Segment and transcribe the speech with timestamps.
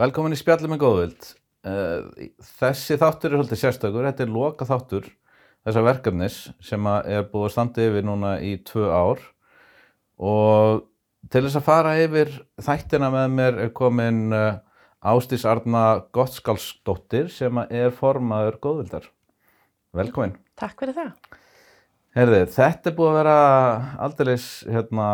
[0.00, 1.26] Velkomin í spjallum með góðvild.
[1.68, 5.10] Eh, Þessi þáttur er svolítið sérstökur, þetta er loka þáttur
[5.66, 9.20] þessa verkefnis sem er búið að standa yfir núna í tvö ár
[10.16, 10.86] og
[11.28, 12.32] til þess að fara yfir
[12.64, 14.62] þættina með mér er komin eh,
[15.10, 15.84] Ástís Arna
[16.16, 19.06] Gottskálsdóttir sem er formaður góðvildar.
[19.96, 20.34] Velkomin.
[20.60, 21.12] Takk fyrir það.
[22.16, 23.36] Herði, þetta er búið að vera
[24.06, 25.06] aldeilis hérna,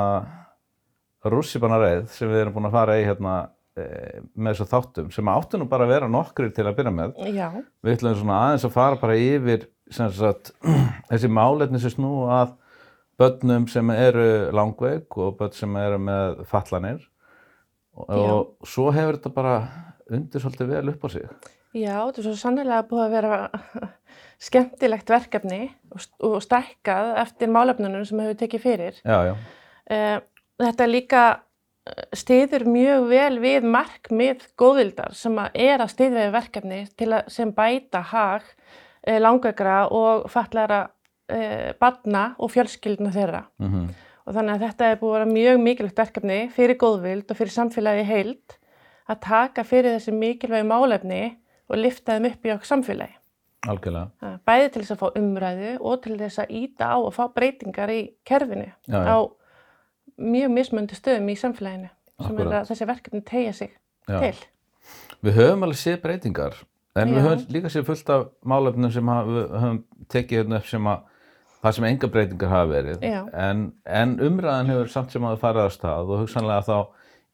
[1.27, 3.37] rússipanna reið sem við erum búin að fara í hérna,
[3.77, 7.17] með þessu þáttum sem áttu nú bara að vera nokkrir til að byrja með.
[7.37, 7.49] Já,
[7.85, 10.53] Við ætlum svona aðeins að fara bara yfir sem sagt,
[11.11, 12.55] þessi málefni sem snú að
[13.21, 14.25] börnum sem eru
[14.57, 17.05] langveik og börn sem eru með fallanir
[17.97, 19.55] og, og svo hefur þetta bara
[20.13, 21.29] undir svolítið vel upp á sig.
[21.77, 23.39] já, þetta er svo sannlega búið að vera
[24.47, 25.61] skemmtilegt verkefni
[25.93, 29.01] og, st- og stækkað eftir málefnunum sem hefur tekið fyrir.
[29.05, 29.37] Já, já,
[29.87, 30.19] Eh,
[30.57, 31.21] Þetta líka
[32.17, 37.31] styður mjög vel við markmið góðvildar sem að er að styðja við verkefni til að
[37.37, 38.47] sem bæta hag
[39.07, 40.87] eh, langveikra og fallara
[41.31, 43.47] eh, barna og fjölskyldna þeirra.
[43.63, 43.87] mm
[44.27, 47.53] Og þannig að þetta er búið að vera mjög mikilvægt verkefni fyrir góðvild og fyrir
[47.55, 48.57] samfélagi í heild
[49.07, 51.21] að taka fyrir þessi mikilvægi málefni
[51.71, 53.15] og lifta þeim upp í okkur samfélagi.
[53.71, 54.33] algjörlega.
[54.43, 57.91] Bæði til þess að fá umræðu og til þess að íta á og fá breytingar
[57.95, 59.15] í kerfinu Já, já.
[59.15, 59.19] á
[60.17, 61.91] mjög mismöndu stöðum í samfélaginu
[62.25, 63.75] sem er að þessi verkefni tegja sig
[64.09, 64.19] Já.
[64.23, 64.39] til.
[65.27, 66.61] Við höfum alveg séð breytingar
[66.97, 67.27] en við Já.
[67.27, 71.13] höfum líka séð fullt af málefnum sem við höfum tekið hérna upp sem að
[71.63, 75.65] það sem enga breytingar hafa verið en, en umræðan hefur samt sem að það farið
[75.65, 76.79] að stað og hugsanlega þá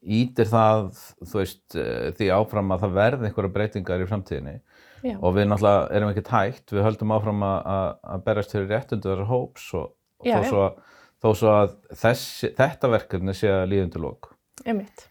[0.02, 0.88] ítir það
[1.32, 4.56] veist, eh, því áfram að það verði einhverja breytingar í framtíðinni
[5.02, 9.30] Já, og við náttúrulega erum ekkert hægt við höldum áfram að, berast fyrir réttundu þessar
[9.30, 10.80] hóps og, og þó, svo að,
[11.22, 14.32] þó svo að þessi, þetta verkefni sé að líðundu lók
[14.66, 15.06] einmitt.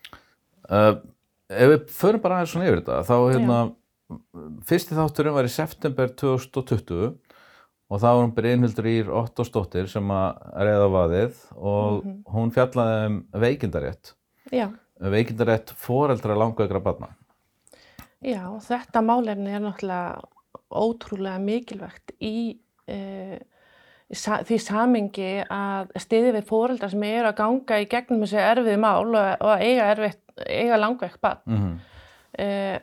[0.69, 0.99] Uh,
[1.51, 3.59] ef við förum bara aðeins svona yfir þetta þá hérna
[4.67, 7.13] fyrsti þátturinn var í september 2020
[7.91, 12.13] og þá var hún Brynhildur Ír Ottósdóttir sem að reyða vaðið og Mhm.
[12.31, 14.13] hún fjallaði um veikindarétt.
[14.51, 14.69] Já,
[15.00, 17.09] veikindarétt foreldra langveikra barna.
[18.21, 20.21] Já, þetta málefni er náttúrulega
[20.71, 23.39] ótrúlega mikilvægt í sa
[24.11, 29.07] því samingi að stiði við fóreldrar sem eru að ganga í gegnum þessi erfið mál
[29.07, 31.41] og, og eiga, erfitt, eiga langveikt barn.
[31.45, 31.79] mm -hmm.
[32.39, 32.79] Eh,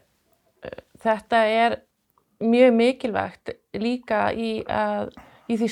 [1.03, 1.79] þetta er
[2.45, 5.09] mjög mikilvægt líka í, að,
[5.49, 5.69] í því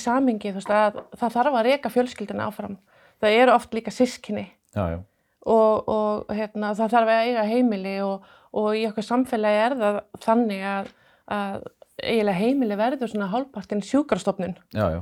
[0.55, 2.79] veist, að það þarf að reka fjölskyldina áfram.
[3.21, 4.99] Það eru oft líka sískinni já, já,
[5.45, 10.01] og, og hérna, það þarf að eiga heimili og, og í okkar samfélagi er það
[10.25, 10.91] þannig að,
[11.27, 11.69] að
[12.03, 14.57] eiginlega heimili verður svona hálfpartin sjúkrastofnun.
[14.73, 15.01] já, já,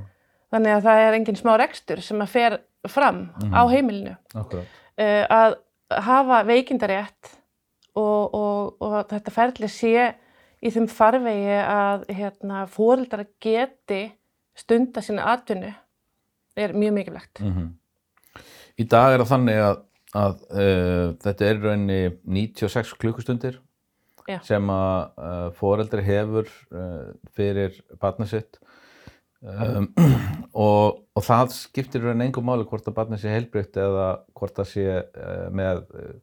[0.55, 2.57] Þannig að það er engin smá rekstur sem að fer
[2.87, 4.15] fram á heimilinu.
[4.39, 5.57] Akkurat uh, að
[6.05, 7.33] hafa veikindarétt
[7.95, 10.11] og, og, og þetta ferli sé
[10.65, 14.07] í þeim farvegi að hérna, fóreldrar geti
[14.57, 15.73] stunda sína atvinnu
[16.57, 17.43] er mjög mikilvægt.
[17.43, 17.73] mm
[18.75, 19.77] Í dag er það þannig að,
[20.19, 23.61] að uh, þetta er rauninni 96 klukkustundir
[24.27, 24.41] Já.
[24.43, 28.59] sem að uh, foreldri hefur uh, fyrir barnið sitt
[29.45, 29.89] um,
[30.67, 34.07] og, og það skiptir rauninni engum máli hvort að barnið sé heilbreytt eða
[34.37, 36.15] hvort það sé uh, með uh,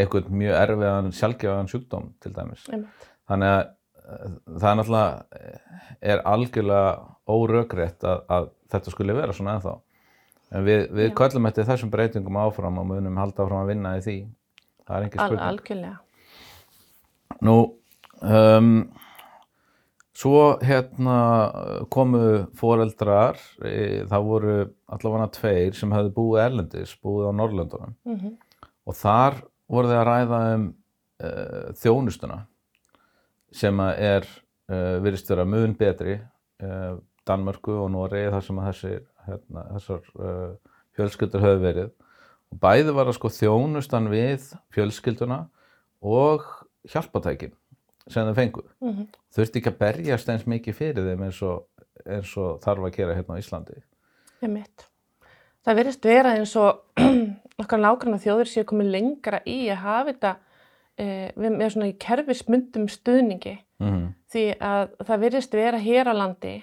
[0.00, 2.64] einhvern mjög erfiðan sjálfgefaðan sjúkdóm til dæmis.
[2.70, 3.06] Einmitt.
[3.30, 6.90] Þannig að uh, það er náttúrulega eh, er algjörlega
[7.30, 9.76] órökrétt að, að þetta skulle vera svona ennþá.
[10.50, 14.00] En við, við köllum eftir þessum breytingum áfram og munum halda áfram að vinna í
[14.06, 14.16] því.
[14.86, 15.44] Það er engin Al, spurning.
[15.46, 15.98] algjörlega.
[17.46, 17.54] Nú,
[18.26, 18.72] um,
[20.20, 21.16] svo hérna
[21.92, 22.20] komu
[22.58, 24.54] foreldrar, e, það voru
[24.92, 28.38] allavega tveir sem hefðu búið erlendis, búið á Norrlöndunum Mm
[28.90, 30.66] og þar voru þeir að ræða um
[31.22, 32.38] uh, þjónustuna
[33.54, 36.98] sem er uh, virðist vera mun betri uh,
[37.28, 38.92] Danmörku og Noregi þar sem þessi,
[39.28, 41.90] hérna, þessar uh, fjölskyldur höfðu verið.
[42.50, 45.44] Og bæði var að sko þjónustan við fjölskylduna
[46.02, 46.46] og
[46.90, 47.54] hjálpatækin
[48.10, 48.64] sem þau fengu.
[48.80, 49.08] -hmm.
[49.36, 51.66] þurfti ekki að berjast eins mikið fyrir þeim eins og,
[52.04, 53.82] eins og þarf að gera hérna á Íslandi.
[54.42, 54.86] Einmitt.
[55.64, 56.84] Það verðist vera eins og
[57.60, 60.36] okkar nákvæmna þjóður séu komið lengra í að hafa þetta
[60.96, 63.58] e, við, með svona í kerfismundum stuðningi.
[63.80, 66.54] Mm því að það verðist vera hér á landi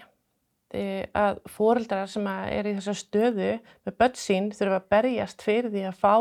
[0.72, 0.84] e,
[1.16, 3.50] að foreldrar sem að er í þessar stöðu
[3.88, 6.16] með börn sín þurfa að berjast fyrir því að fá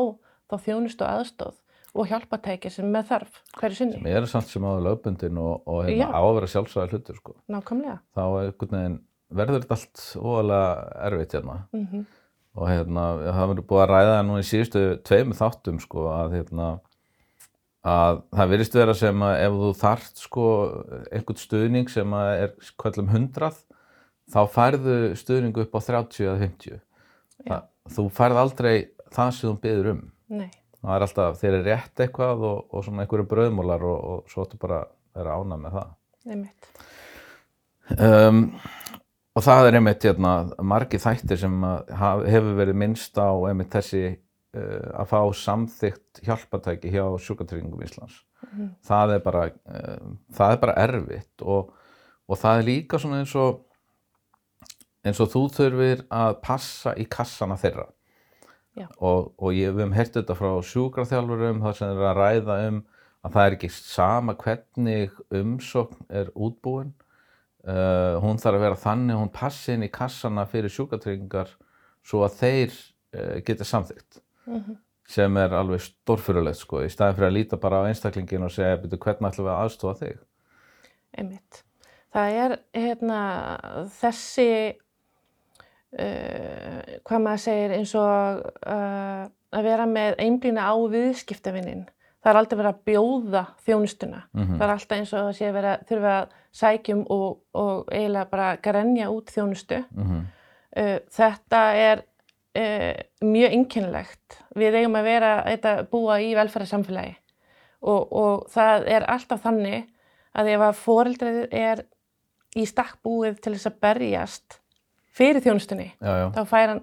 [0.51, 1.57] þá þjónustu og aðstóð
[1.97, 3.99] og hjálpatæki sem með þarf hverju sinni.
[3.99, 7.37] sem eru samt sem áður lögbundin og, og hérna, á að vera sjálfsæða hlutur sko.
[7.53, 7.99] Nákvæmlega.
[8.17, 9.01] þá einhvern veginn
[9.41, 10.71] verður þetta allt óalega
[11.09, 11.59] erfitt hérna.
[11.75, 12.07] Mm
[12.57, 16.69] og hérna það verður búið að ræða nú í síðustu tveimur þáttum sko að hérna
[17.87, 20.47] að það virðist vera sem að ef þú þarft sko
[21.13, 23.61] einhvern stuðning sem að er kvöllum hundrað
[24.33, 26.81] þá færðu stuðningu upp á 30 eða 50
[27.47, 28.75] það, þú færð aldrei
[29.15, 30.01] það sem þú byður um.
[30.41, 30.49] Nei,
[30.83, 34.45] það er alltaf, þeir eru rétt eitthvað og, og svona einhverju bröðmólar og, og svo
[34.47, 35.95] ættu bara að vera ánað með það
[36.35, 36.71] einmitt.
[38.03, 38.41] um,
[39.37, 40.35] og það er einmitt hérna,
[40.65, 41.59] margi þættir sem
[41.97, 48.67] hefur verið minnst á einmitt þessi uh, að fá samþygt hjálpatæki hjá sjúkatryggingum Íslands Mhm.
[48.85, 51.71] það er bara uh, það er bara erfitt og,
[52.29, 53.63] og það er líka svona eins og
[55.09, 57.87] eins og þú þurfir að passa í kassana þeirra.
[58.99, 62.83] Og, og ég, við hefum heyrt þetta frá sjúkraþjálfurum þar sem eru að ræða um
[63.27, 66.93] að það er ekki sama hvernig umsókn er útbúin.
[67.67, 71.49] Uh, hún þarf að vera þannig hún passi inn í kassana fyrir sjúkratryggingar
[72.07, 74.77] svo að þeir uh, geti samþygt Mhm.
[75.09, 76.85] sem er alveg stórfyrulegt sko.
[76.87, 79.63] Í staðin fyrir að líta bara á einstaklingin og segja byrju hvernig ætlum við að
[79.65, 80.21] aðstofa þig?
[81.19, 81.63] Einmitt.
[82.15, 83.21] Það er hérna
[83.99, 84.47] þessi
[85.95, 91.85] uh, hvað maður segir eins og uh, að vera með einblýna á viðskiptavinnin.
[92.23, 94.23] Það er aldrei verið að bjóða þjónustuna.
[94.35, 94.57] Mhm.
[94.57, 98.31] Það er alltaf eins og að sé verið að þurfa að sækjum og, og eiginlega
[98.33, 99.85] bara grenja út þjónustu.
[99.95, 100.25] mm
[100.77, 102.03] Uh, þetta er
[103.25, 104.35] mjög einkennilegt.
[104.57, 107.15] Við eigum að vera að búa í velferðarsamfélagi
[107.81, 109.87] og, og það er alltaf þannig
[110.37, 111.83] að ef að foreldrið er
[112.57, 114.59] í stakk búið til þess að berjast
[115.17, 116.83] fyrir þjónustunni, já, já, þá hann,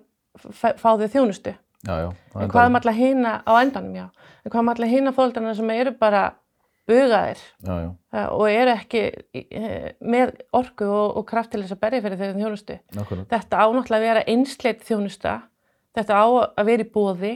[0.53, 1.53] fá, þau þjónustu.
[1.85, 2.09] já, já
[2.41, 4.09] En hvað um alla hina á endanum.
[4.43, 6.23] En hvað um alla hina fóreldrarna sem eru bara
[6.89, 7.75] bugaðir já,
[8.11, 9.01] já, og eru ekki
[9.39, 12.77] uh, með orku og, og kraft til þess að berja fyrir þau þjónustu.
[12.97, 15.35] nákvæmlega Þetta á náttúrulega að vera einsleitt þjónusta,
[15.95, 16.25] þetta á
[16.59, 17.33] að vera í bóði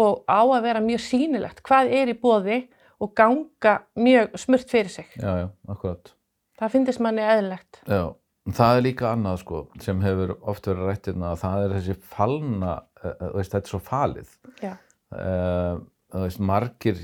[0.00, 2.58] og á að vera mjög sýnilegt hvað er í bóði
[2.98, 5.08] og ganga mjög smurt fyrir sig.
[5.20, 6.14] já, já, akkurat
[6.58, 7.80] Það finnst manni eðlilegt.
[7.86, 8.14] já,
[8.52, 12.74] það er líka annað sko sem hefur oft verið rættirna að það er þessi falna
[13.00, 14.34] uh, veist, þetta er svo falið.
[14.60, 14.74] Já,
[15.16, 15.80] uh,
[16.14, 17.00] þú veist, margir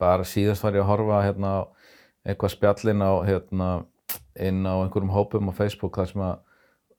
[0.00, 1.60] bara síðast var ég að horfa hérna á
[2.24, 3.70] eitthvað spjallin á hérna
[4.40, 6.36] inn á einhverjum hópum á Facebook þar sem að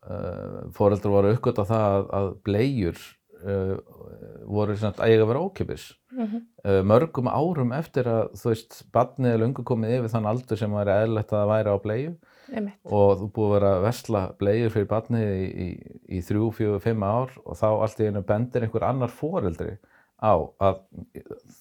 [0.05, 3.01] uh, foreldrar voru uppgöt það að, að blegjur
[3.41, 3.73] uh,
[4.45, 6.27] voru svona að eiga að vera ókipis mm
[6.65, 10.71] uh, mörgum árum eftir að þú veist, badnið er löngu komið yfir þann aldur sem
[10.71, 12.13] væri eðlilegt að það væri á blegju
[12.51, 12.79] einmitt.
[12.85, 15.69] og þú búið að vera að vesla blegjur fyrir badnið í, í,
[16.17, 19.77] í þrjú, fjögur, fimm ár og þá allt í einu bendir einhver annar foreldri
[20.21, 20.81] á að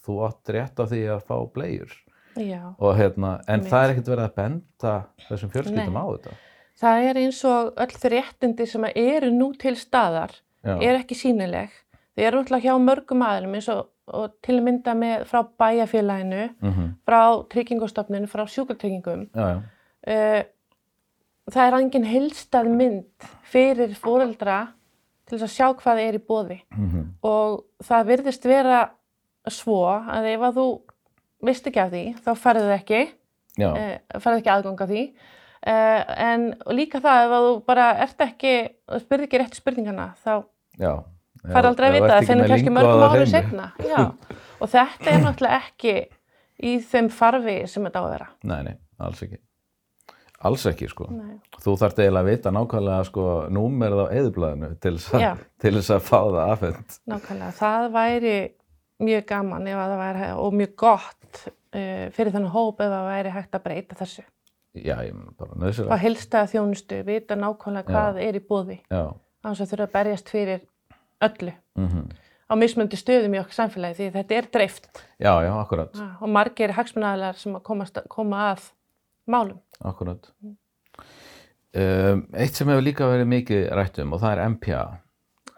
[0.04, 1.94] þú átt rétt á því að fá blegjur
[2.34, 3.70] Já, og hérna, en Einmitt.
[3.70, 4.94] það er ekkert verið að benda
[5.28, 6.36] þessum fjölskyldum á þetta
[6.82, 10.34] það er eins og öll þau réttindi sem eru nú til staðar
[10.64, 11.72] Já, er ekki sínileg.
[12.14, 16.44] Þau eru náttúrulega hjá mörgum aðlum eins og, og til að mynda með frá bæjarfélaginu,
[16.64, 17.20] mm frá
[17.52, 19.26] tryggingastofnun, frá sjúkartryggingum.
[19.34, 20.40] Uh,
[21.52, 24.58] það er engin heilstað mynd fyrir fóreldra
[25.24, 26.88] til þess að sjá hvað er í bóði mm
[27.24, 28.80] og það virðist vera
[29.48, 30.66] svo að ef að þú
[31.44, 33.00] veist ekki af því þá færðu það ekki,
[33.60, 35.04] já, uh, færðu ekki aðgang af því.
[35.64, 36.46] Uh, en
[36.76, 38.54] líka það ef að þú bara ert ekki,
[39.00, 40.32] spurði ekki rétt spurningana þá
[40.80, 40.92] já.
[41.44, 42.10] færðu aldrei að vita.
[42.18, 43.32] það með kannski mörgum á árum hreinu.
[43.32, 44.00] setna Já.
[44.60, 45.96] og þetta er náttúrulega ekki
[46.64, 48.30] í þeim farfi sem þetta á að vera.
[48.44, 49.40] Nei, nei, alls ekki
[50.48, 51.08] alls ekki sko.
[51.12, 51.38] Nei.
[51.62, 53.24] þú þarft eiginlega að vita nákvæmlega sko
[53.54, 55.30] númerið á eðublaðinu til þess Já.
[55.30, 58.36] að, til þess að fá það afhend Nákvæmlega, það væri
[59.04, 63.08] mjög gaman ef að það væri og mjög gott uh, fyrir þannig hóp ef það
[63.10, 64.26] væri hægt að breyta þessu.
[64.74, 69.02] já, ég meina bara Fá nöðslega heilstæða þjónustu, vita nákvæmlega hvað er í bóði, já,
[69.44, 70.62] annars að þurfa að berjast fyrir
[71.24, 71.56] öllu.
[71.78, 72.12] Mm
[72.50, 74.88] á mismöndi stöðum í okkur samfélagi því þetta er dreift.
[75.18, 78.66] Já, já, akkurat ja, og margir hagsmunæðilegar sem að komast, koma að
[79.30, 79.58] málum.
[79.84, 80.30] akkurat.
[81.74, 84.82] Um, eitt sem hefur líka verið mikið rætt um og það er MPA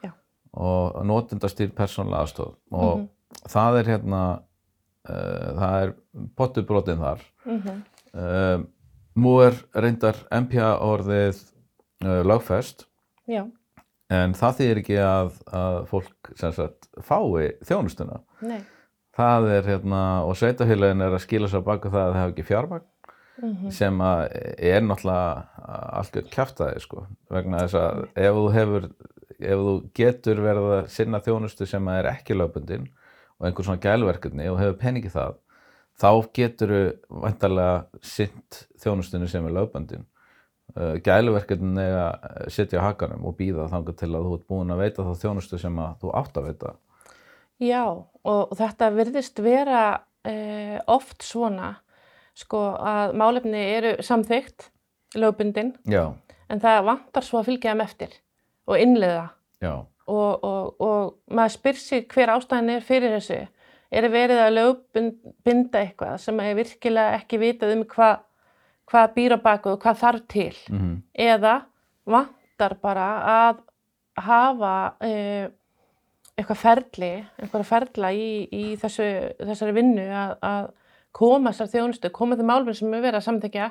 [0.07, 0.13] Já.
[0.57, 3.09] og notendastýr persónulega aðstof og Mhm.
[3.53, 4.23] það er hérna
[5.11, 5.93] uh, það er
[6.37, 7.21] pottubrotin þar.
[7.45, 7.83] Mm
[8.17, 8.67] um,
[9.17, 11.43] nú er reyndar MPA orðið
[12.05, 12.87] uh, lögfest.
[13.29, 13.45] Já,
[14.11, 18.23] en það þýðir ekki að, að fólk sagt fái þjónustuna.
[18.41, 18.61] Nei.
[19.17, 22.45] það er hérna og sveitafélagin er að skila sér baka það að það hefur ekki
[22.51, 22.85] fjármagn
[23.37, 24.21] Mm sem að
[24.59, 25.45] er náttúrulega
[25.99, 28.87] algjör kjaftaði sko vegna þess að ef þú hefur
[29.37, 32.87] ef þú getur verið að sinna þjónustu sem að er ekki lögbundin
[33.37, 35.37] og einhver svona gælverkefni og hefur peningi það
[36.01, 36.83] þá getur þú
[37.25, 40.05] vantarlega sint þjónustunni sem er lögbundin.
[40.77, 44.75] Uh, gæluverkefnin er að sitja á hakanum og býða þangar til að þú ert búin
[44.75, 46.73] að veita þá þjónustu sem að þú átt að veita.
[47.63, 47.85] Já,
[48.29, 51.77] og þetta virðist vera uh, oft svona
[52.37, 54.71] sko að málefni eru samþygt,
[55.17, 56.11] lögbundin, já,
[56.53, 58.17] en það vantar svo að fylgja þeim eftir
[58.67, 59.27] og innleiða.
[59.65, 59.75] Já,
[60.07, 63.43] og, og, og maður spyr sig hver ástæðan er fyrir þessu.
[63.97, 68.25] Er verið að lögbinda eitthvað sem er virkilega ekki vitað um hvað
[68.91, 70.57] hva býr á baku og hvað þarf til?
[70.71, 71.55] Mhm, eða
[72.07, 73.63] vantar bara að
[74.27, 75.47] hafa uh,
[76.37, 79.07] eitthvað ferli, einhverja ferla í, í þessu,
[79.41, 80.69] þessari vinnu að, að
[81.17, 83.69] koma þessar þjónustu, koma þeim málfinn sem er verið að samþekja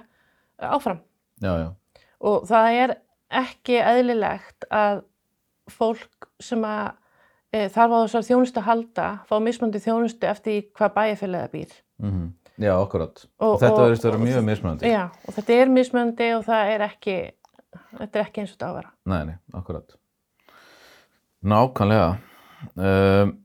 [0.76, 1.02] áfram.
[1.44, 1.68] já, já,
[2.26, 2.94] Og það er
[3.36, 5.04] ekki eðlilegt að
[5.70, 6.94] fólk sem að
[7.54, 11.76] e, þarf á þessar þjónustu að halda, fá mismandi þjónustu eftir hvað bæjarfélagið býr.
[12.02, 12.26] mhm,
[12.60, 13.26] já, akkurat.
[13.40, 14.90] Og- Og þetta að vera mjög mismunandi.
[14.92, 17.18] Já, og þetta er mismandi og það er ekki,
[18.00, 18.92] þetta er ekki eins og þetta á að vera.
[19.06, 19.96] Nei, nei, akkurat.
[21.46, 22.18] Nákvæmlega.
[22.76, 23.45] Um,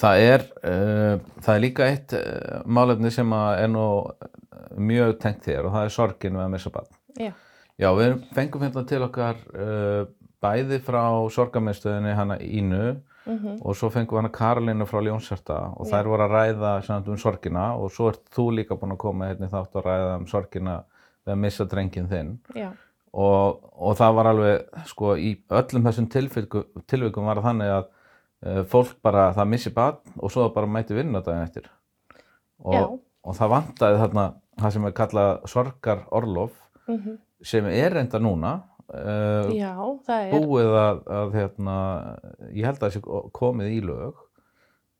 [0.00, 4.30] það er, uh, það er líka eitt uh, málefni sem er nú uh,
[4.76, 6.94] mjög tengt þér og það er sorgin við að missa barn.
[7.16, 7.32] Já,
[7.76, 10.06] Já, við fengum hérna til okkar uh,
[10.40, 11.02] bæði frá
[11.34, 12.82] sorgamiðstöðinni hana Ínu
[13.26, 15.96] mhm, og svo fengum við hana Karolínu frá Ljónsarta og Já.
[15.96, 19.30] þær voru að ræða samt, um sorgina og svo ert þú líka búin að koma
[19.30, 20.76] hérna þátt að ræða um sorgina
[21.26, 22.70] við að missa drengin þinn já,
[23.12, 27.88] og, og það var alveg sko í öllum þessum tilvikum, var þannig að
[28.70, 31.70] fólk bara það missi barn og svo bara mæti vinna daginn eftir.
[32.64, 34.26] Og, og það vantaði þarna
[34.60, 36.56] það sem er kallað sorgar orlof
[36.88, 38.52] mhm, sem er reynda núna
[38.88, 39.72] uh, já,
[40.06, 41.78] það er, búið að, að hérna,
[42.52, 44.22] ég held að það sé komið í lög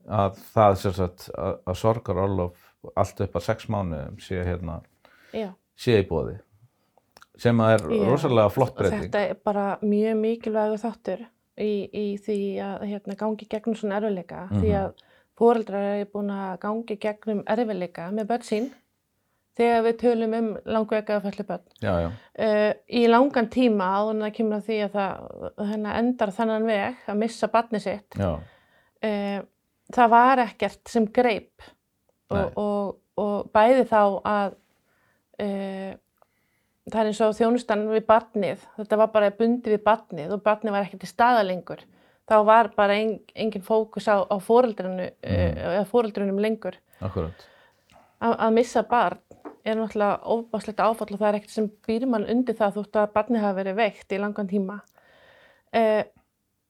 [0.07, 4.81] að það sem sagt að, að sorgar orlof allt upp að sex mánuðum sé hérna
[5.35, 5.49] já.
[5.79, 6.37] sé í bóði
[7.37, 11.25] sem að er Já, rosalega flott breyting Þetta er bara mjög mikilvægur þáttur
[11.59, 14.81] í, í því að hérna, gangi gegnum svona erfileika því Mhm.
[14.83, 14.93] að
[15.37, 18.71] foreldrar eru búin að gangi gegnum erfileika með börn sín
[19.57, 21.63] þegar við tölum um langveika að föllu börn.
[21.83, 25.95] já, já, Uh, í langan tíma áður en það kemur að því að það hérna,
[25.99, 29.41] endar þannan veg að missa barni sitt uh,
[29.93, 31.63] það var ekkert sem greip.
[32.29, 34.55] Og, og, og bæði þá að
[35.41, 35.95] uh,
[36.93, 40.77] það er eins og þjónustan við barnið þetta var bara bundið við barnið og barnið
[40.77, 41.83] var ekki til staða lengur
[42.27, 45.59] þá var bara en, engin fókus á, á foreldrinu, Mhm.
[45.59, 47.47] uh, eða foreldrunum lengur akkurat
[48.21, 49.19] að, að missa barn
[49.67, 53.13] er náttúrulega ofbáslegt áfall og það er ekkert sem býr mann undir það þótt að
[53.17, 54.77] barnið hafa verið veikt í langan tíma.
[55.75, 56.05] Uh,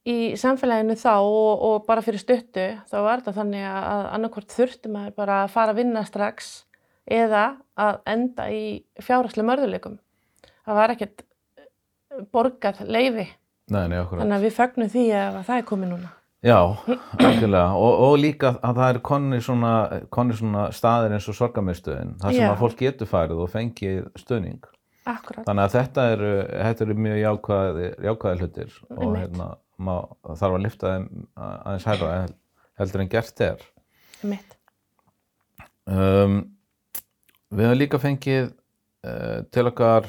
[0.08, 4.88] í samfélaginu þá og, og bara fyrir stuttu þá var þetta þannig að, annarkvort þurfti
[4.94, 6.48] maður bara að fara að vinna strax
[7.04, 7.44] eða
[7.76, 8.62] að enda í
[8.96, 9.98] fjárhagslega mörðuleikum.
[10.66, 11.24] Það var ekkert
[12.34, 13.26] borgað leifi
[13.70, 14.22] Nei, nei, akkurat.
[14.22, 16.12] þannig að við fögnum því að það er komið núna.
[16.46, 16.58] Já,
[17.18, 17.68] algjörlega.
[17.82, 19.70] Og, og líka að það er konni svona,
[20.14, 22.50] konni svona staðir eins og sorgamiðstöðin, þar sem Já.
[22.52, 24.60] að fólk getur farið og fengið stöðning.
[25.06, 25.42] Akkurat.
[25.48, 26.30] Þannig að þetta eru,
[26.68, 29.94] þetta eru mjög jákvæði, jákvæði hlutir og hérna, má,
[30.28, 31.08] þarf að lifta þeim
[31.46, 32.36] aðeins hærra hel-
[32.82, 33.66] heldur en gert er.
[35.86, 36.38] Um,
[37.54, 38.48] við höfum líka fengið
[39.06, 40.08] uh, til okkar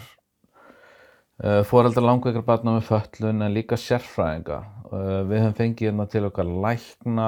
[1.69, 4.61] foreldrar langveikra barna með föllun en líka sérfræðinga.
[4.87, 7.27] Uh, við höfum fengið hérna til okkar lækna,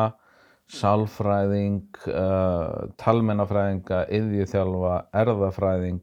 [0.69, 6.01] sálfræðing, uh, talmennafræðinga, yðjúþjálfa, erðafræðing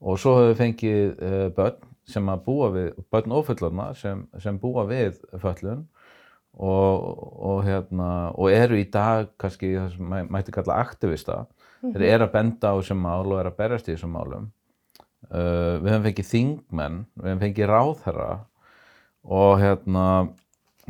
[0.00, 1.24] og svo höfum við fengið
[1.56, 5.82] börn sem að búa við, börn ófullorna sem, sem búa við föllun
[6.56, 7.04] og,
[7.36, 11.44] og, hérna, og eru í dag kannski það sem mæ- mætti kalla aktivista.
[11.84, 14.48] Þeir eru að benda á þessum mál og eru að berjast í þessum málum
[15.28, 18.30] uh, við höfum fengið þingmenn við höfum fengið ráðherra
[19.20, 20.06] og hérna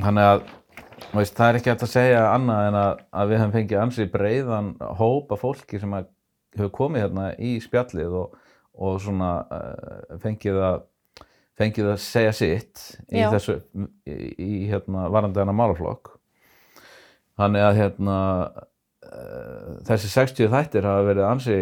[0.00, 0.44] þannig að
[1.00, 3.82] þú veist, það er ekki hægt að segja annað en að, að við höfum fengið
[3.82, 4.70] ansi breiðan
[5.00, 6.08] hóp af fólki sem að
[6.56, 8.38] hefur komið hérna í spjallið og,
[8.80, 10.80] og svona uh, fengið að
[11.60, 13.28] fengið að segja sitt í Já.
[13.34, 13.58] þessu
[14.08, 16.14] í, í hérna varandi hana málaflokk
[17.40, 18.16] þannig að hérna
[18.48, 21.60] uh, þessi 60 þættir hafa verið ansi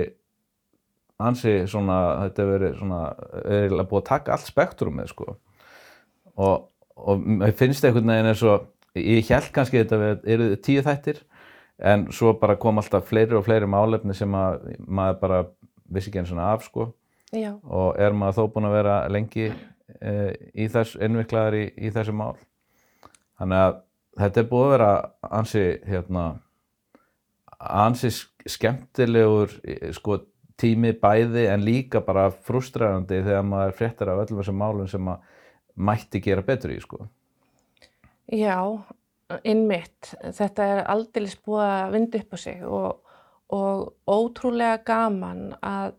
[1.18, 2.98] ansi svona þetta hefur verið svona
[3.44, 5.32] eiginlega búið að taka allt spektrumið sko.
[6.38, 10.84] Og, og mér finnst einhvern veginn eins og ég held kannski þetta við eru tíu
[10.86, 11.22] þættir
[11.78, 15.40] en svo bara kom alltaf fleiri og fleiri málefni sem að maður bara
[15.90, 16.92] vissi ekki eins og af sko.
[17.28, 17.50] Já.
[17.62, 19.50] og er maður þó búin að vera lengi
[20.00, 20.12] e,
[20.56, 22.38] í þess, innviklaðar í, í þessu mál.
[23.36, 23.74] Þannig að
[24.22, 24.92] þetta er búið að vera
[25.38, 26.22] ansi hérna
[27.58, 30.18] ansi sk- skemmtilegur eh, sko
[30.58, 35.22] tími bæði en líka bara frústrærandi þegar maður fréttar af öllum þessum málum sem að
[35.78, 37.06] mætti gera betur í sko
[38.28, 38.60] Já,
[39.48, 40.12] innmitt.
[40.36, 43.14] Þetta er aldeilis búið að vinda upp á sig og,
[43.56, 45.94] og ótrúlega gaman að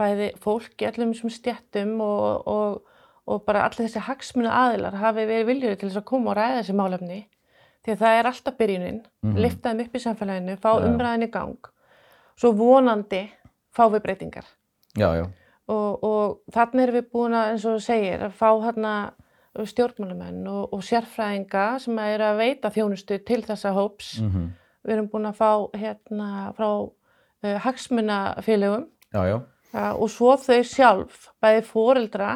[0.00, 2.96] bæði fólk í öllum þessum stjettum og, og,
[3.30, 6.62] og bara allir þessi hagsmuna aðilar hafi verið viljur til þess að koma og ræða
[6.62, 7.20] þessi málefni
[7.80, 9.28] því að það er alltaf byrjunin, mm.
[9.30, 9.40] -hmm.
[9.40, 11.70] lifta þeim upp í samfélaginu, fá umræðin í gang,
[12.36, 13.22] svo vonandi
[13.76, 14.46] fá við breytingar
[14.98, 15.26] Já, já.
[15.70, 18.94] og, og þannig erum við búin að, eins og þú segir, að fá hérna
[19.58, 24.18] stjórnmálamenn og, og sérfræðinga sem eru að veita þjónustu til þessa hóps.
[24.22, 24.50] Mm
[24.80, 28.86] Við erum búin að fá hérna frá uh, hagsmunafélögum
[29.76, 32.30] og svo þau sjálf, bæði fóreldra,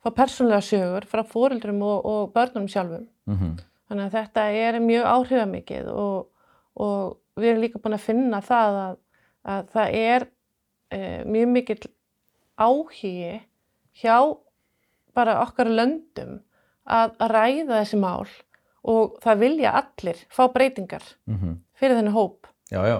[0.00, 3.04] fá persónlega sögur frá fóreldrum og, og börnum sjálfum.
[3.28, 8.40] Mm Þannig að þetta er mjög áhrifamikið og, og við erum líka búin að finna
[8.42, 8.96] það að,
[9.52, 10.26] að það er
[10.92, 11.86] e, mjög mikill
[12.56, 13.40] áhugi
[14.00, 14.18] hjá
[15.16, 16.40] bara okkar löndum
[16.84, 18.26] að, að ræða þessi mál
[18.86, 22.46] og það vilja allir fá breytingar mm fyrir þenni hóp.
[22.72, 22.96] Já, já.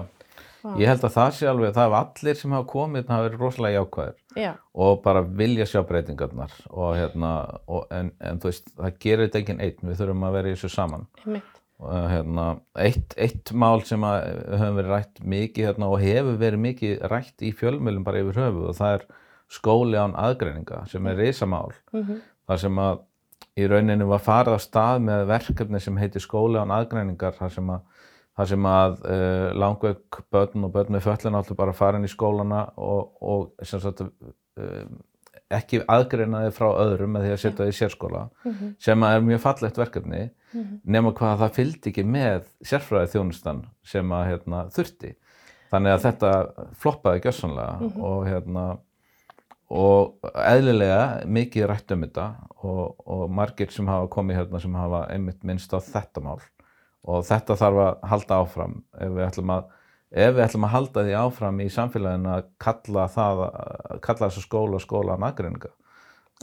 [0.77, 3.43] Ég held að það sé alveg, það hafa allir sem hafa komið, það hafa verið
[3.43, 4.49] rosalega jákvæðir Já,
[4.83, 7.31] og bara vilja sjá breytingarnar og hérna,
[7.71, 10.57] og, en, en þú veist, það gerir þetta enginn einn, við þurfum að vera í
[10.57, 11.05] þessu saman.
[11.23, 11.61] einmitt.
[11.77, 12.47] Hérna,
[12.81, 17.51] eitt, eitt mál sem höfum verið rætt mikið hérna og hefur verið mikið rætt í
[17.53, 19.05] fjölmjölum bara yfir höfuð og það er
[19.53, 21.75] skóli án aðgreininga sem er risamál.
[21.93, 22.17] Mm
[22.47, 23.03] þar sem að
[23.57, 27.71] í rauninu var farið á stað með verkefni sem heitir skóli án aðgreiningar þar sem
[27.73, 28.07] að,
[28.37, 32.07] þar sem að uh, langveik börn og börn með föllin áttu bara að fara inn
[32.07, 34.83] í skólana og, og sagt, uh,
[35.51, 38.73] ekki aðgreina þið frá öðrum með því að setja þið í sérskóla -hmm.
[38.79, 40.79] sem að er mjög fallegt verkefni Mhm.
[40.85, 45.13] nema hvað það fylgdi ekki með sérfræði þjónustan sem að hérna, þurfti
[45.71, 46.31] þannig að þetta
[46.79, 48.01] floppaði gjörsanlega Mhm.
[48.03, 48.77] og hérna
[49.69, 52.27] og eðlilega mikið rætt um þetta
[52.63, 56.39] og, og margir sem hafa komið hérna sem hafa einmitt minnst á þetta mál
[57.07, 59.65] og þetta þarf að halda áfram ef við ætlum að
[60.11, 64.43] ef við ætlum að halda því áfram í samfélaginu að kalla það að kalla þessu
[64.45, 65.71] skóla skóla nagringa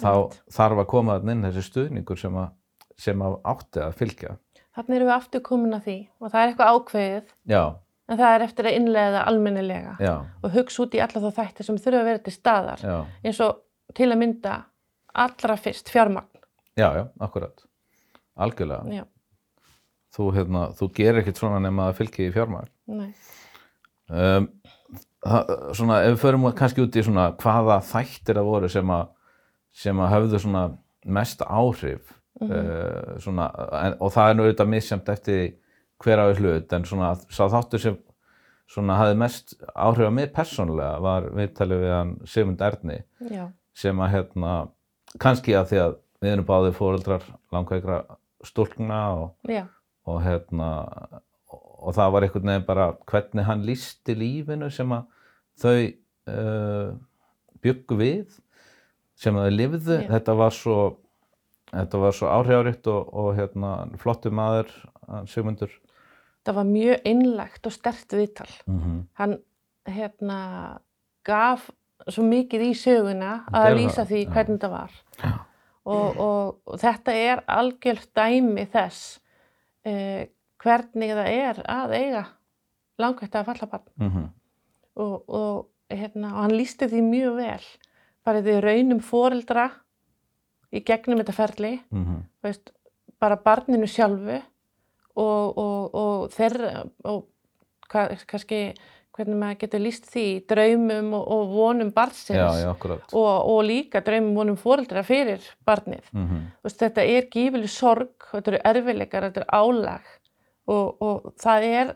[0.00, 0.40] þá Einmitt.
[0.56, 2.50] þarf að koma þarna inn þessi stuðningur sem að,
[2.98, 4.36] sem að átti að fylgja.
[4.74, 7.62] Þannig erum við aftur komin að því og það er eitthvað ákveðið já,
[8.10, 11.66] en það er eftir að innlega almennilega já, og hugsa út í alla þá þætti
[11.68, 12.82] sem þurfa að vera til staðar.
[12.82, 12.96] Já.
[13.24, 13.60] Eins og
[13.94, 14.56] til að mynda
[15.14, 16.42] allra fyrst fjármagn.
[16.76, 17.62] já, já, akkurat.
[18.34, 19.04] Algjörlega, Já,
[20.16, 22.66] þú, hérna, þú gerir ekkert svona nema að fylgja í fjármagn.
[22.90, 23.12] Nei.
[24.14, 24.48] Um,
[25.74, 29.06] svona, ef við förum kannski út í svona hvaða þættir það voru sem að
[29.74, 30.66] sem að höfðu svona
[31.18, 32.50] mest áhrif Mhm.
[32.50, 33.44] uh, svona,
[33.86, 35.44] en, og það er nú auðvitað misjamt eftir því
[36.02, 37.98] hver á í hlut en svona sá þáttur sem
[38.74, 42.96] svona hafði mest áhrif á mig persónulega var viðtalið við hann Sigmund Erni
[43.30, 43.44] Já,
[43.78, 44.54] sem að hérna
[45.22, 48.00] kannski að því að við erum báðið fóreldrar langveikra
[48.50, 49.30] stúlkna og,
[50.10, 50.72] og hérna
[51.84, 55.06] og það var einhvern veginn bara hvernig hann lísti lífinu sem að
[55.60, 55.78] þau
[56.32, 56.90] uh,
[57.64, 58.40] byggu við
[59.14, 60.08] sem að þau lifðu Já.
[60.16, 60.78] þetta var svo
[61.70, 64.72] þetta var svo áhrifaríkt og, og hérna flottu maður
[65.30, 65.72] Sigmundur
[66.44, 68.52] það var mjög einlægt og stert viðtal.
[68.66, 69.00] mm -hmm.
[69.12, 69.38] Hann
[69.86, 70.78] hérna
[71.24, 71.70] gaf
[72.08, 74.90] svo mikið í söguna að Gerði lýsa því hvernig það var.
[75.22, 75.32] Já.
[75.84, 79.20] Og, og, og þetta er algjört dæmi þess
[79.84, 80.28] eh,
[80.64, 82.24] hvernig það er að eiga
[82.98, 83.88] langvægt að falla barn.
[84.00, 84.28] Mm -hmm.
[84.94, 87.66] og, og, hérna, og hann lísti því mjög vel
[88.24, 89.68] bara því raunum foreldra
[90.74, 92.72] í gegnum þetta ferli mhm, veist,
[93.20, 94.40] bara barninu sjálfu
[95.14, 97.28] og, og, og þeirra og
[97.92, 98.74] hva, kannski
[99.14, 104.02] hvernig maður getur líst því draumum og, og vonum barnsins já, já, og, og líka
[104.02, 106.74] draumum vonum foreldra fyrir barnið mm -hmm.
[106.82, 110.02] þetta er gífileg sorg þetta eru erfileikar, þetta er álag
[110.70, 111.94] og, og það er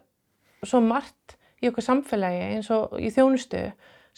[0.67, 3.63] svo margt í okkur samfélagi eins og í þjónustu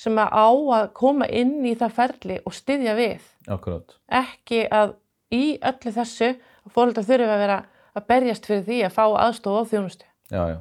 [0.00, 0.48] sem að á
[0.80, 4.94] að koma inn í það ferli og styðja við akkurat ekki að
[5.34, 7.60] í öllu þessu að fóreldrar þurfa að vera
[7.96, 10.58] að berjast fyrir því að fá aðstof á þjónustu Já, já.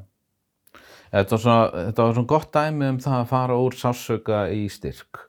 [1.10, 4.64] Þetta var, svona, þetta var svona gott dæmi um það að fara úr sásauka í
[4.70, 5.24] styrk.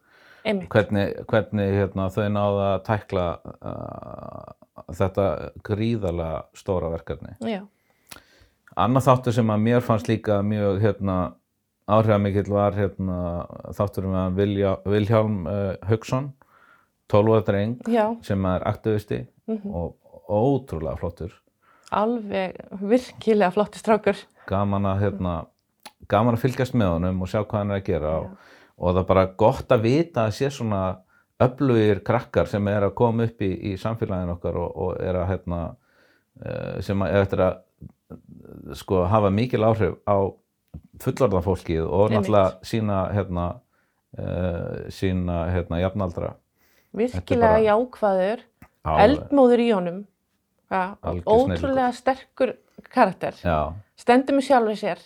[0.44, 3.24] einmitt, Hvernig, hvernig hérna, þau náða að tækla
[3.70, 5.26] uh, þetta
[5.64, 7.32] gríðarlega stóra verkefni.
[7.40, 7.62] já,
[8.80, 11.16] Annað þáttur sem að mér fannst líka mjög hérna,
[11.90, 13.18] áhrifamikill var hérna,
[13.76, 16.30] þáttur með Vilja, Vilhjálm uh, Hauksson,
[17.10, 19.74] 12 ára dreng já sem er aktivisti mhm.
[19.74, 19.96] og
[20.30, 21.32] ótrúlega flottur.
[21.90, 25.34] alveg virkilega flotti strákur gaman að, hérna,
[26.10, 29.02] gaman að fylgjast með honum og sjá hvað hann er að gera og, og það
[29.02, 30.82] er bara gott að vita að sé svona
[31.40, 35.28] öflugir krakkar sem er að koma upp í, í samfélaginu okkar og, og er að
[35.32, 35.60] hérna,
[36.44, 37.58] eh, sem að eftir að
[38.74, 40.16] sko, hafa mikil áhrif á
[41.02, 43.46] fullorða fólkið og náttúrulega sína hérna,
[44.18, 46.34] uh, sína hérna jafnaldra.
[46.94, 48.40] virkilega bara- jákvæður,
[48.84, 49.04] Alveg.
[49.04, 49.98] eldmóður í honum,
[50.70, 52.54] ja, ótrúlega sterkur
[52.90, 54.98] karakter, Já, stendur með sjálfur sér,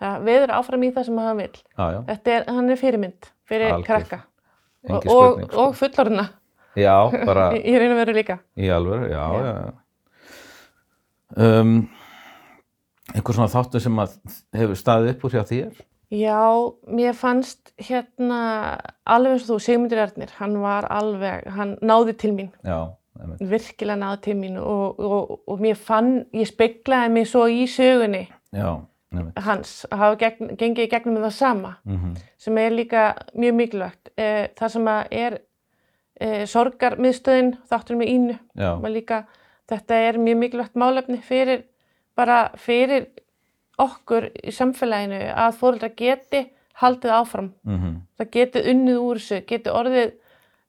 [0.00, 1.52] ja, veður áfram í það sem hann vil.
[1.78, 3.84] já, já, Þetta er, hann er fyrirmynd fyrir Algjör.
[3.84, 4.22] krakka
[4.88, 5.58] og, og, sko.
[5.66, 6.28] og fullorðina
[6.76, 8.38] Já, bara í, í raun og veru líka.
[8.56, 8.78] í Já.
[9.10, 9.24] já.
[9.42, 9.72] já.
[11.36, 11.88] Um,
[13.14, 14.16] einhver svona þáttu sem að
[14.56, 15.78] hefur staðið upp úr hjá þér?
[16.08, 16.40] Já,
[16.88, 18.40] mér fannst hérna
[19.04, 22.78] alveg eins og þú, Sigmundur Ernir, hann var alveg, hann náði til mín, Já,
[23.20, 23.42] einmitt.
[23.50, 28.22] virkilega náði til mín og, og, og mér fann, ég speklaði mig svo í sögunni
[28.56, 28.70] já,
[29.44, 33.00] hans að hafa gegn, gengið í gegnum með það sama Mm sem er líka
[33.34, 34.10] mjög mikilvægt.
[34.16, 35.34] Eh, það sem er
[36.20, 39.18] eh, sorgarmiðstöðin, þáttur með ínu, var líka,
[39.68, 41.64] þetta er mjög mikilvægt málefni fyrir,
[42.18, 43.06] bara fyrir
[43.78, 46.44] okkur í samfélaginu að fóreldrar geti
[46.82, 47.52] haldið áfram.
[47.66, 50.08] mm Það geti unnið úr þessu, geti orðið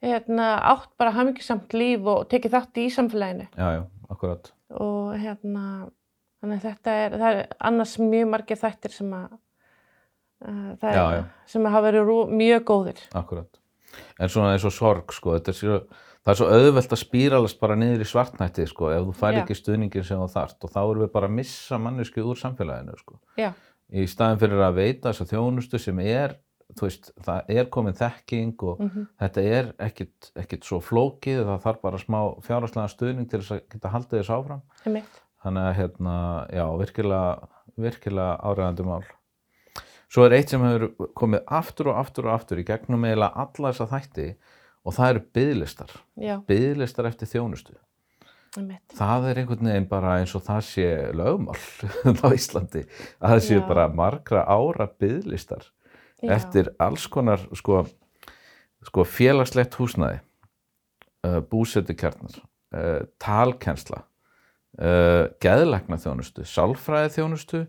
[0.06, 3.48] hérna, átt bara hamingisamt líf og tekið þátt í samfélaginu.
[3.58, 3.82] já, já,
[4.14, 4.52] akkurat.
[4.70, 5.64] Og hérna,
[6.40, 9.32] þannig að þetta er, er annars mjög margir þættir sem að,
[10.46, 11.24] uh, það Já, er, já.
[11.50, 12.12] sem að hafa verið
[12.44, 13.02] mjög góðir.
[13.18, 13.60] Akkurat.
[14.22, 15.80] En svona eins og sorg, sko, þetta er svo,
[16.26, 19.58] það er svo auðvelt að spíralast bara niður í svartnætti, sko, ef þú fær ekki
[19.58, 23.20] stuðningin sem þú þarft og þá erum við bara að missa mannesku úr samfélaginu, sko.
[23.40, 23.52] Já,
[23.90, 26.36] Í staðin fyrir að veita þessa þjónustu sem er,
[26.78, 31.64] þú veist, það er komin þekking og mhm, þetta er ekkit, ekkit svo flókið, það
[31.64, 34.62] þarf bara smá fjárhagslega stuðning til þess að geta haldið þess áfram.
[35.40, 36.14] Þannig að, hérna,
[36.54, 39.02] já, virkilega, virkilega áræðandi mál.
[40.10, 43.72] Svo er eitt sem hefur komið aftur og aftur og aftur í gegnum eiginlega alla
[43.72, 44.30] þessa þætti
[44.90, 45.92] og það eru byðlistar.
[46.18, 47.76] Já, Byðlistar eftir þjónustu.
[48.58, 48.96] einmitt.
[48.98, 51.60] Það er einhvern veginn bara eins og það sé lögmál
[52.26, 52.82] á Íslandi.
[53.22, 53.68] Að það Já.
[53.70, 55.68] bara margra ára byðlistar
[56.24, 56.32] Já.
[56.36, 57.84] eftir alls konar sko,
[58.90, 60.20] sko félagslegt húsnæði,
[61.28, 62.40] uh, búsetukjarnar,
[62.74, 64.02] uh, talkensla,
[64.82, 67.62] uh, geðlækna þjónustu, sálfræði þjónustu,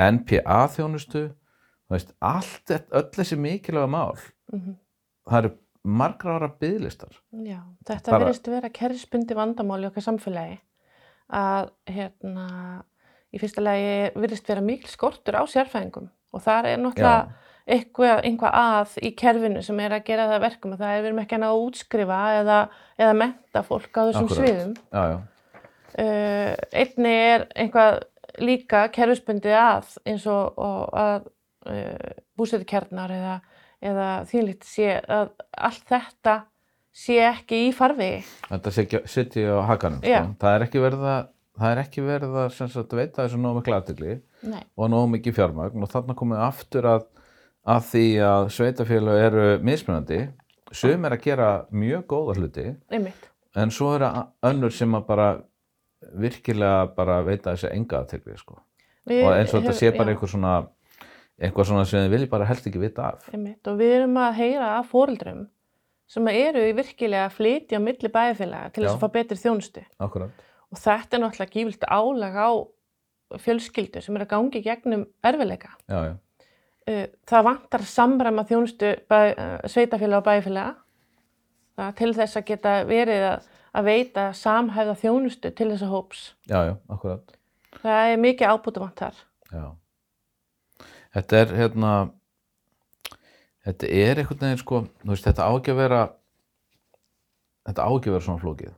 [0.00, 1.26] NPA þjónustu,
[1.90, 4.16] veist, allt, öll þessi mikilvæga mál,
[4.52, 4.74] Mhm.
[5.28, 5.50] það eru
[5.84, 7.14] margra ára byðlistar.
[7.32, 10.58] Já, þetta Bara- virðist vera kerfisbundi vandamál í okkar samfélagi
[11.32, 12.46] að hérna
[13.32, 17.32] í fyrsta lagi virðist vera mikil skortur á sérfæðingum og þar er náttúrulega
[17.70, 21.00] eitthvað, eitthvað að í kerfinu sem er að gera það að verkum að það er
[21.04, 22.58] við erum ekki að útskrifa eða,
[22.98, 24.40] eða menta fólk á þessum Akkúrat.
[24.40, 24.74] sviðum.
[24.92, 25.20] Já, já,
[25.98, 27.96] Uh, einni er eitthvað
[28.38, 31.24] líka kerfisbundið að eins og, og að
[31.66, 33.32] uh, bústöðukernar eða,
[33.80, 36.34] eða þínlíkt sé að allt þetta
[36.92, 38.24] sé ekki í farvegi.
[38.48, 38.72] þetta
[39.08, 40.34] setja á hakanum, sko.
[40.42, 41.30] Það er ekki verið að,
[41.70, 44.18] er ekki verið að sem sagt, veita þessu nóg miklu aðtegli
[44.50, 44.62] Nei.
[44.76, 47.06] og nóg mikið fjármagn og þarna komum við aftur að,
[47.68, 50.20] að því að sveitafélög eru mismunandi
[50.72, 53.30] sum er að gera mjög góða hluti Einmitt.
[53.56, 54.10] en svo eru
[54.46, 55.30] önnur sem að bara
[56.16, 58.56] virkilega bara veita þessi enga aðtegli sko.
[59.10, 60.54] Og eins og þetta sé bara einhver svona
[61.40, 63.62] eitthvað svona sem þið vilji bara helst ekki vita af Einmitt.
[63.70, 65.46] Og við erum að heyra af fóreldrum
[66.10, 69.84] sem eru virkilega að flytja á milli bæjarfélaga til þess að fá betri þjónustu.
[70.02, 70.44] Akkurat.
[70.70, 72.50] Og þetta er náttúrulega gífilt álag á
[73.38, 75.76] fjölskyldu sem er að gangi gegnum erfileika.
[75.86, 76.18] Já, já,
[76.88, 80.70] Uh, það vantar samræma þjónustu bæ, uh, sveitafélaga og bæjarfélaga
[81.76, 86.22] það, til þess að geta verið að, að veita samhæfða þjónustu til þessa hóps.
[86.48, 87.36] já, já, akkurat
[87.82, 89.20] Það er mikið ábútavant þar.
[89.52, 89.64] Já.
[91.14, 91.92] Þetta er hérna
[93.66, 96.02] þetta er einhvern veginn sko, veist, þetta á ekki að vera
[97.68, 98.76] þetta á ekki að vera svona flókið.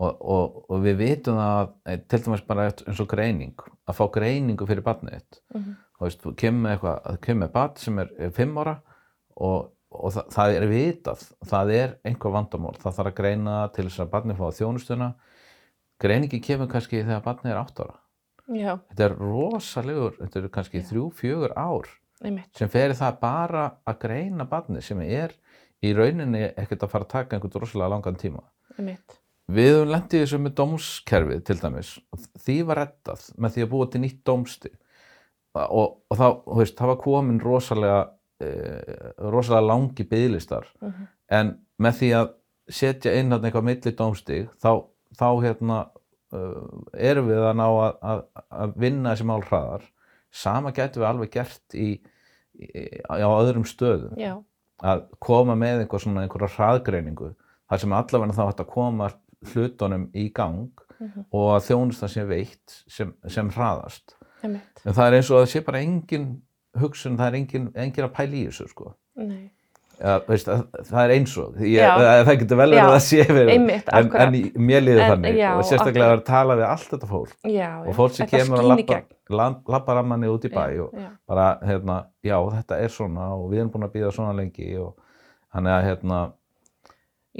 [0.00, 4.06] Og, og, og við vitum að, eh, til dæmis bara eins og greining að fá
[4.14, 5.42] greiningu fyrir barnið þitt.
[5.54, 5.76] Mhm.
[6.00, 8.80] þú veist, þú kemur með eitthvað kemur með barn sem er er fimm ára
[9.36, 13.84] og, og það, það er vitað það er einhver vandamál, það þarf að greina til
[13.84, 15.14] þess að barnið fá þjónustuna.
[16.00, 17.98] Greiningi kemur kannski þegar barnið er átt ára
[18.50, 21.86] Já, þetta er rosalegur, þetta eru kannski þrjú, fjögur ár
[22.24, 22.50] einmitt.
[22.58, 25.34] sem fer í það bara að greina barnið sem er
[25.82, 28.42] í rauninni ekkert að fara að taka einhvern rosalega langan tíma.
[28.78, 29.16] einmitt.
[29.50, 33.70] Við höfum lendið þessu með dómskerfið til dæmis og því var reddað með því að
[33.72, 34.70] búa til nýtt dómsti
[35.54, 38.02] og, og þá, þú veist, það var komin rosalega,
[38.38, 38.50] e,
[39.18, 41.08] rosalega langi bygglistar Mhm.
[41.30, 42.28] en með því að
[42.70, 44.70] setja inn þarna eitthvað milli dómstig þá,
[45.18, 45.99] þá hérna uh,
[46.32, 48.20] erum við að ná að, að,
[48.64, 49.86] að vinna þessi mál hraðar.
[50.30, 51.88] Sama getum við alveg gert í,
[52.54, 52.68] í,
[53.10, 54.14] á öðrum stöðum.
[54.20, 54.36] Já,
[54.82, 57.32] að koma með einhver svona einhverja hraðgreiningu
[57.70, 59.10] þar sem allavega þá hægt að koma
[59.54, 61.22] hlutunum í gang Mhm.
[61.32, 64.12] og að þjónustan sé veitt sem, sem hraðast.
[64.44, 66.26] En það er eins og að það sé bara engin
[66.76, 68.90] hugsun, það er engin, engin að pæla í þessu sko.
[69.16, 69.50] nei,
[70.00, 71.58] ja, veist, að, það er eins og.
[71.60, 74.38] Ég, það, það getur vel verið að það sé verið einmitt, en, en
[74.70, 75.38] mér líður En- þannig.
[75.40, 77.36] já, og sérstaklega að tala við allt þetta fólk.
[77.52, 78.98] Já, og fólk sem kemur að
[79.70, 80.94] labba rammanni út í bæ og
[81.28, 84.94] bara, hérna, já, þetta er svona og við erum búin að býða svona lengi og
[85.54, 86.20] þannig að, hérna,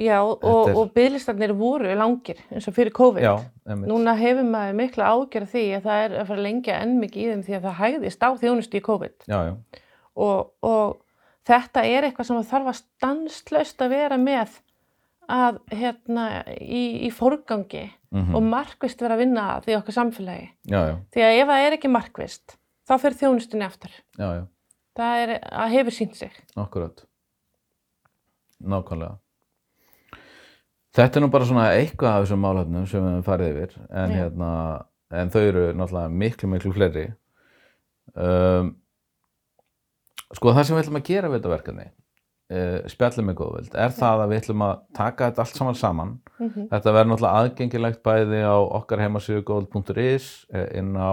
[0.01, 3.23] já og, er- og bygglistarnir voru langir eins og fyrir COVID.
[3.25, 3.33] Já,
[3.75, 7.21] Núna hefur maður mikla ágjör af því að það er að fara lengja enn mikið
[7.21, 9.15] í þeim því að það hægðist á þjónustu í COVID.
[9.27, 9.39] Já,
[10.15, 10.97] og, og
[11.47, 14.59] þetta er eitthvað sem þarf að stanslaust að vera með
[15.31, 16.25] að hérna
[16.59, 20.49] í, í forgangi mhm, og markvist vera að vinna að því okkar samfélagi.
[20.67, 22.57] já, já, Því að ef það er ekki markvist
[22.89, 23.93] þá fyrir þjónustunni aftur.
[24.19, 24.29] já,
[24.99, 26.33] Það er að hefur sínt sig.
[26.59, 27.05] akkurat,
[28.59, 29.17] nákvæmlega.
[30.91, 34.11] Þetta er nú bara svona eitthvað af þessum málefnum sem við höfum farið yfir, en,
[34.11, 34.49] hérna,
[35.15, 37.05] en þau eru náttúrulega miklu, miklu fleiri.
[38.11, 38.73] Um,
[40.37, 41.87] sko það sem við ætlum að gera við þetta verkefni,
[42.51, 46.13] uh, spjallið með góðvild, er það að við ætlum að taka þetta allt saman saman.
[46.39, 51.11] Mm Þetta verður náttúrulega aðgengilegt bæði á okkar heimasíðu góðvild.is, eh, inn á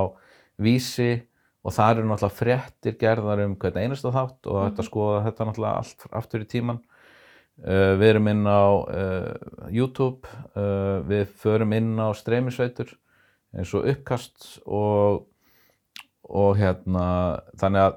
[0.58, 1.22] Vísi
[1.62, 5.82] og það eru náttúrulega fréttir gerðar um hvern einasta þátt og þetta skoða þetta náttúrulega
[5.82, 6.80] allt aftur í tíman.
[7.58, 9.34] Uh, við erum inn á uh,
[9.74, 10.30] YouTube,
[11.10, 12.94] við förum inn á streymisveitur
[13.56, 15.24] eins og uppkast og,
[16.22, 17.06] og hérna
[17.58, 17.96] þannig að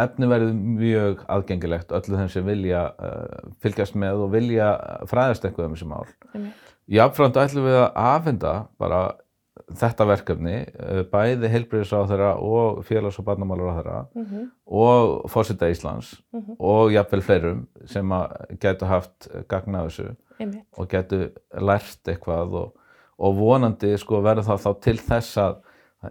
[0.00, 4.70] efni verður mjög aðgengilegt öllu þeim sem vilja uh, fylgjast með og vilja
[5.10, 6.06] fræðast eitthvað um þessi mál.
[6.34, 6.48] -hmm.
[6.88, 9.02] Jáfnframt ætlum við að afhenda bara
[9.72, 16.56] þetta verkefni, uh, bæði heilbriðisáþara og félags- og barnamálaráþara Mm og fórseta Íslands Mhm.
[16.58, 18.08] og jafnvel fleirum sem
[18.60, 20.64] getur haft gagn af þessu Einmitt.
[20.78, 22.72] og getur lært eitthvað og,
[23.18, 25.56] og vonandi sko verður það þá til þess að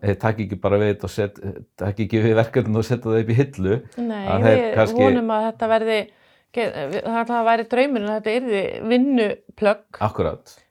[0.02, 1.40] þeir taki ekki bara við þetta og set,
[1.80, 3.80] taki ekki við verkefninu og setja það upp í hillu.
[3.98, 5.98] Nei, við kannski- vonum að þetta verði,
[6.54, 10.02] þetta væri draumurinn að þetta yrði vinnuplögg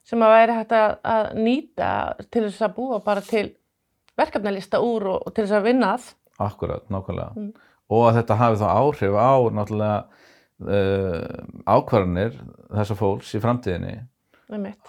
[0.03, 1.91] sem að væri hægt að, nýta
[2.29, 3.45] til þess að búa bara til
[4.19, 6.09] verkefnalista úr og, og til þess að vinna að.
[6.43, 7.31] akkurat, nákvæmlega.
[7.37, 7.53] Mm.
[7.93, 9.99] og að þetta hafi þá áhrif á náttúrulega
[10.63, 12.35] uh, ákvarðanir
[12.73, 13.95] þessa fólks í framtíðinni.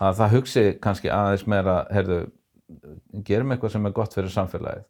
[0.03, 2.19] Að það hugsi kannski aðeins meira heyrðu,
[3.27, 4.87] gerum eitthvað sem er gott fyrir samfélagið.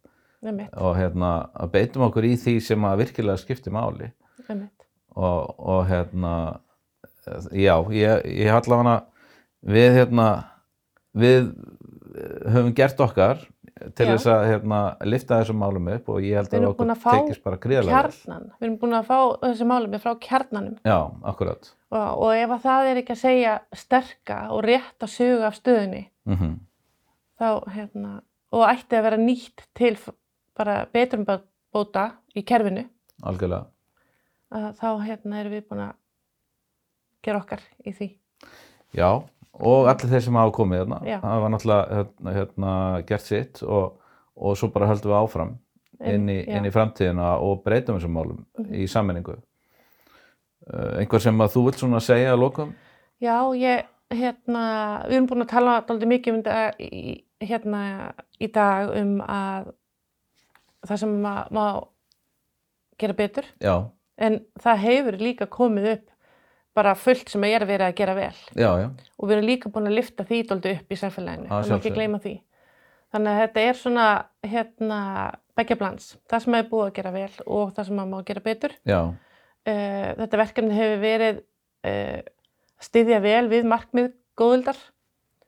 [0.77, 1.31] Og hérna,
[1.73, 4.11] beitum okkur í því sem að virkilega skipti máli.
[5.15, 6.35] Og, og hérna
[7.55, 8.99] já, ég, ég allavega
[9.65, 10.27] við hérna
[11.15, 11.51] við
[12.51, 13.41] höfum gert okkar
[13.97, 14.11] til Já.
[14.13, 18.03] þess að hérna, lifta þessum málum upp og ég held að okkur tekist bara gríðarlega
[18.05, 18.13] vel.
[18.13, 18.45] Kjarnan.
[18.53, 20.77] Við erum búin að fá þessi málum frá kjarnanum.
[20.85, 21.65] Já, og,
[21.97, 26.05] og ef að það er ekki að segja sterka og rétt að suga af stöðunni
[26.27, 26.37] mm
[27.39, 28.21] þá hérna,
[28.55, 29.95] og ætti að vera nýtt til
[30.57, 31.25] bara betrum
[31.73, 32.85] bóta í kerfinu
[33.23, 33.65] algjörlega
[34.79, 35.95] þá hérna erum við búin að
[37.25, 38.07] gera okkar í því.
[38.95, 39.09] Já,
[39.59, 41.17] og allir þeir sem hafa komið hérna, Já.
[41.23, 42.73] hafa náttúrulega hérna, hérna,
[43.09, 43.97] gert sitt og,
[44.37, 45.51] og svo bara höldum við áfram
[46.05, 48.71] inn í, inn í framtíðina og breytum þessum málum Mhm.
[48.77, 49.35] í sammenningu.
[50.65, 52.71] Uh, einhver sem að þú vilt svona segja að lokum?
[53.21, 54.63] Já, ég, hérna,
[55.07, 59.71] við erum búin að tala dálítið mikið um þetta í, hérna, í dag um að
[60.85, 61.65] það sem má, má
[63.01, 63.89] gera betur, Já,
[64.21, 66.11] en það hefur líka komið upp
[66.75, 68.35] bara fullt sem er verið að gera vel.
[68.55, 71.63] Já, já, og við erum líka búin að lifta því dálítið upp í samfélaginu, Að
[71.63, 72.35] það má ekki gleyma því.
[73.15, 74.07] Þannig að þetta er svona,
[74.43, 74.99] hérna,
[75.55, 78.75] begja blans, það sem er búið að gera vel og það sem má gera betur.
[78.85, 78.99] já,
[79.65, 81.37] Uh, þetta verkefni hefur verið
[81.89, 82.19] uh,
[82.85, 84.77] styðja vel við markmið góðildar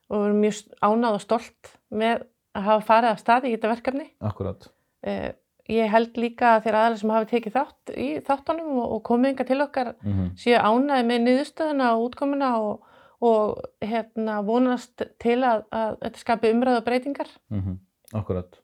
[0.10, 2.24] og við erum mjög ánað og stolt með
[2.58, 4.06] að hafa farið af stað í þetta verkefni.
[4.22, 4.68] akkurat.
[5.08, 5.32] Uh,
[5.70, 9.34] ég held líka að þeir aðalega sem hafi tekið þátt í þáttunum og, og komið
[9.34, 12.86] yngar til okkar Mm séu ánæði með niðurstöðuna og útkomuna og,
[13.22, 17.28] og hérna, vonast til að, að þetta skapi umræðu og breytingar.
[17.52, 17.78] mhm,
[18.16, 18.62] Akkurat.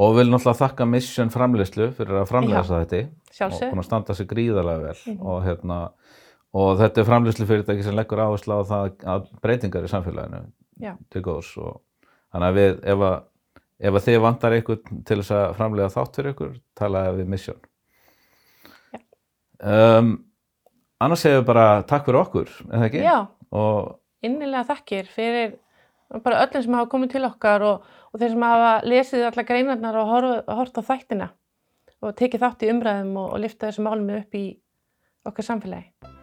[0.00, 3.00] Og vil náttúrulega þakka Mission framleiðslu fyrir að framleiða þetta
[3.44, 5.18] og búin að standa sig gríðarlega vel Mhm.
[5.26, 5.78] og, hérna,
[6.52, 10.42] og þetta er framleiðslu fyrirtæki sem leggur áherslu á það að breytingar í samfélaginu
[10.82, 10.94] Já.
[11.12, 11.80] til góðs og
[12.32, 13.18] þannig að við ef að,
[13.80, 17.62] ef að þið vantar einhvern til þess að framleiða þátt fyrir ykkur talaði við Mission
[19.62, 20.14] um,
[21.02, 23.04] annars segum við bara takk fyrir okkur, eða ekki?
[23.04, 23.18] Já,
[23.54, 25.54] og innilega þakkir fyrir
[26.22, 30.00] bara öllum sem hafa komið til okkar og, og þeir sem hafa lesið alla greinarnar
[30.02, 30.16] og
[30.58, 31.30] hort á þættina
[32.02, 34.48] og tekið þátt í umræðum og, og lifta þessum málum upp í
[35.28, 36.21] okkar samfélagi.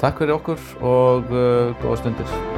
[0.00, 2.49] Takk fyrir okkur og uh, góða stundir